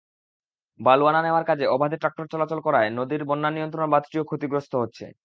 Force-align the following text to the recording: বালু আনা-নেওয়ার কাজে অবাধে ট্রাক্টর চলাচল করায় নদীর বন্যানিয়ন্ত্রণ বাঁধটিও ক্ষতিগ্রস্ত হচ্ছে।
বালু 0.79 1.03
আনা-নেওয়ার 1.07 1.45
কাজে 1.45 1.65
অবাধে 1.67 1.97
ট্রাক্টর 1.97 2.25
চলাচল 2.27 2.59
করায় 2.63 2.89
নদীর 2.91 3.21
বন্যানিয়ন্ত্রণ 3.25 3.85
বাঁধটিও 3.89 4.27
ক্ষতিগ্রস্ত 4.29 4.73
হচ্ছে। 4.75 5.05